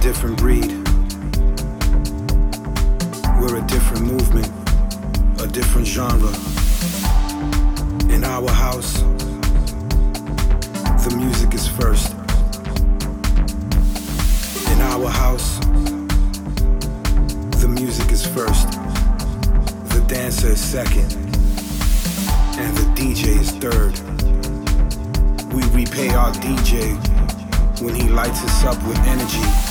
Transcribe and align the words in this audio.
a 0.00 0.02
different 0.02 0.38
breed. 0.38 0.70
We're 3.38 3.56
a 3.56 3.66
different 3.66 4.02
movement, 4.02 4.48
a 5.40 5.46
different 5.46 5.86
genre. 5.86 6.32
In 8.12 8.24
our 8.24 8.48
house, 8.48 9.00
the 11.04 11.14
music 11.16 11.54
is 11.54 11.66
first. 11.66 12.12
In 14.72 14.80
our 14.80 15.08
house, 15.08 15.58
the 17.60 17.68
music 17.68 18.10
is 18.10 18.24
first. 18.26 18.70
The 19.90 20.04
dancer 20.06 20.52
is 20.52 20.60
second. 20.60 21.12
And 22.58 22.76
the 22.76 22.86
DJ 22.94 23.38
is 23.38 23.50
third. 23.52 23.94
We 25.52 25.62
repay 25.78 26.14
our 26.14 26.32
DJ 26.32 26.96
when 27.82 27.94
he 27.94 28.08
lights 28.08 28.42
us 28.44 28.64
up 28.64 28.82
with 28.86 28.98
energy. 29.06 29.69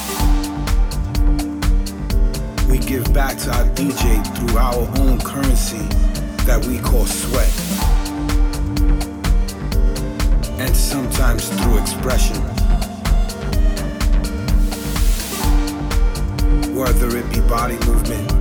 We 2.70 2.78
give 2.78 3.12
back 3.16 3.36
to 3.40 3.52
our 3.52 3.66
DJ 3.70 4.24
through 4.38 4.60
our 4.60 4.88
own 5.00 5.20
currency 5.22 5.84
that 6.46 6.64
we 6.68 6.78
call 6.78 7.08
sweat. 7.08 7.50
And 10.60 10.76
sometimes 10.78 11.50
through 11.50 11.80
expression. 11.80 12.38
Whether 16.76 17.18
it 17.18 17.28
be 17.34 17.40
body 17.42 17.80
movement, 17.88 18.32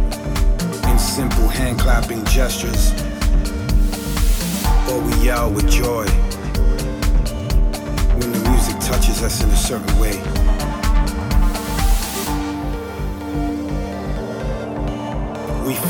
in 0.87 0.99
simple 0.99 1.49
hand 1.49 1.81
clapping 1.81 2.23
gestures, 2.27 2.93
or 4.91 5.01
we 5.01 5.15
yell 5.25 5.51
with 5.51 5.71
joy 5.71 6.05
when 8.19 8.31
the 8.31 8.51
music 8.51 8.79
touches 8.81 9.23
us 9.23 9.43
in 9.43 9.49
a 9.49 9.57
certain 9.57 9.99
way. 9.99 10.58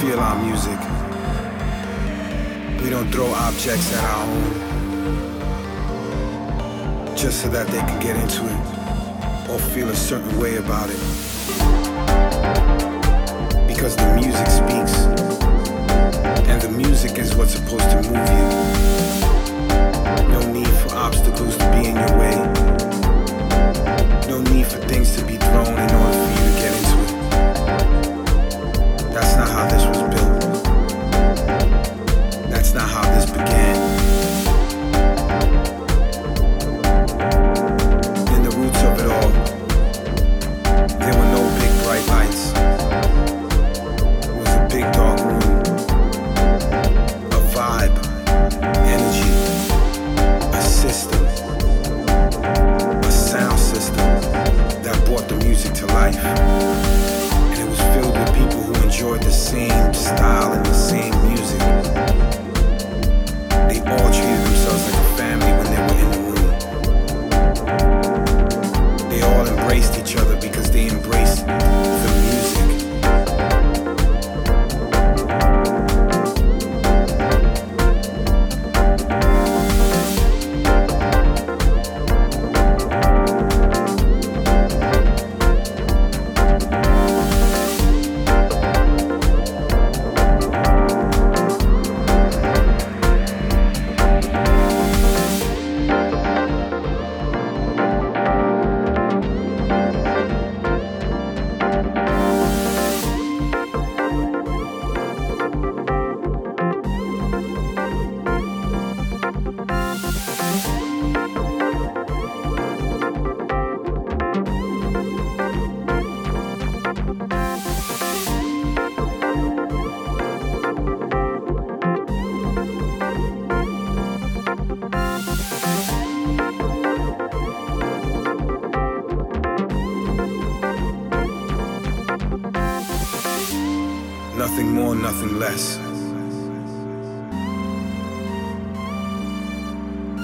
Feel 0.00 0.20
our 0.20 0.40
music. 0.44 0.78
We 2.80 2.88
don't 2.90 3.10
throw 3.10 3.26
objects 3.32 3.92
at 3.96 4.04
our 4.04 4.22
own 4.26 4.68
just 7.16 7.42
so 7.42 7.48
that 7.48 7.66
they 7.66 7.80
can 7.80 7.98
get 8.00 8.14
into 8.16 8.44
it 8.44 9.50
or 9.50 9.58
feel 9.58 9.88
a 9.88 9.96
certain 9.96 10.38
way 10.38 10.56
about 10.56 10.88
it. 10.88 11.00
Because 13.66 13.96
the 13.96 14.14
music 14.14 14.46
speaks, 14.46 15.06
and 16.46 16.62
the 16.62 16.68
music 16.70 17.18
is 17.18 17.34
what's 17.34 17.54
supposed 17.54 17.90
to 17.90 17.96
move 17.96 18.14
you. 18.14 19.37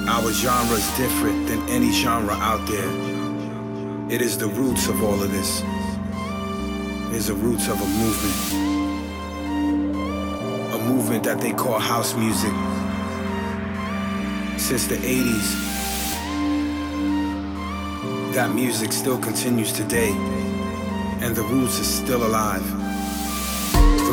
Our 0.06 0.32
genre 0.32 0.76
is 0.76 0.96
different 0.98 1.48
than 1.48 1.66
any 1.70 1.92
genre 1.92 2.34
out 2.34 2.68
there. 2.68 2.90
It 4.12 4.20
is 4.20 4.36
the 4.36 4.48
roots 4.48 4.86
of 4.88 5.02
all 5.02 5.22
of 5.22 5.32
this. 5.32 5.62
It 7.08 7.16
is 7.16 7.28
the 7.28 7.34
roots 7.34 7.68
of 7.68 7.80
a 7.80 7.86
movement. 7.86 8.52
A 10.74 10.78
movement 10.90 11.24
that 11.24 11.40
they 11.40 11.52
call 11.52 11.78
house 11.78 12.14
music. 12.14 12.52
Since 14.58 14.88
the 14.88 14.96
80s, 14.96 15.54
that 18.34 18.54
music 18.54 18.92
still 18.92 19.18
continues 19.18 19.72
today, 19.72 20.10
and 21.22 21.34
the 21.34 21.44
roots 21.44 21.78
is 21.78 21.86
still 21.86 22.26
alive 22.26 22.83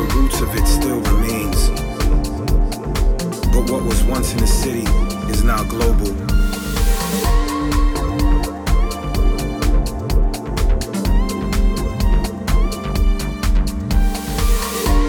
the 0.02 0.14
roots 0.16 0.40
of 0.40 0.54
it 0.56 0.66
still 0.66 1.00
remains. 1.00 1.68
But 3.54 3.70
what 3.70 3.84
was 3.84 4.02
once 4.04 4.32
in 4.32 4.38
the 4.38 4.46
city 4.46 4.84
is 5.30 5.44
now 5.44 5.62
global. 5.64 6.08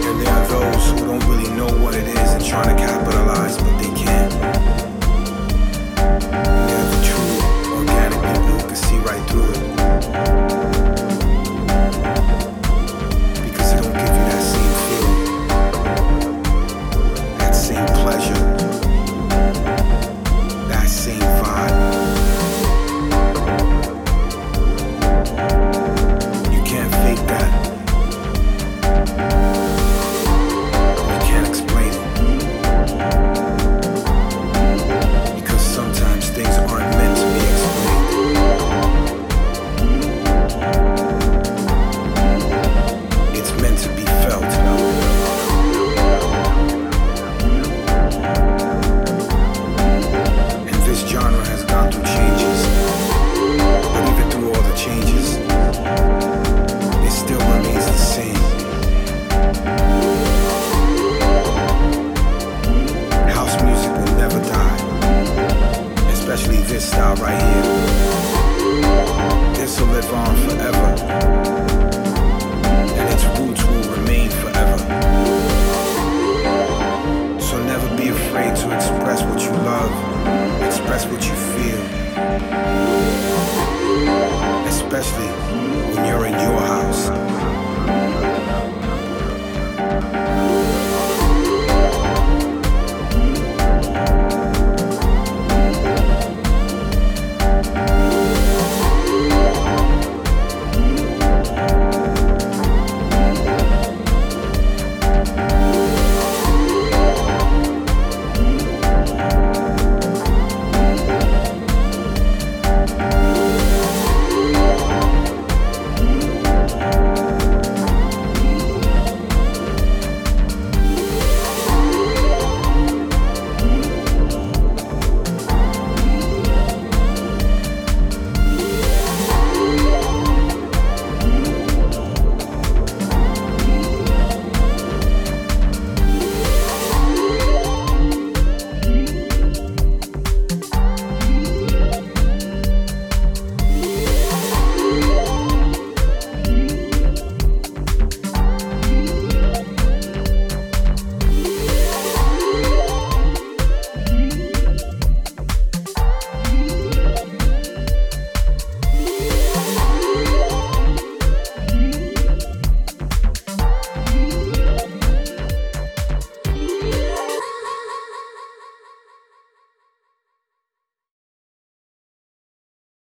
And 0.06 0.20
there 0.20 0.32
are 0.32 0.46
those 0.46 0.90
who 0.90 1.06
don't 1.06 1.24
really 1.28 1.50
know 1.56 1.70
what 1.82 1.94
it 1.94 2.06
is 2.06 2.30
and 2.32 2.44
trying 2.44 2.76
to 2.76 2.82
capitalize, 2.82 3.23